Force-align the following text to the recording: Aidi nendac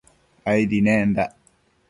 Aidi 0.53 0.79
nendac 0.87 1.31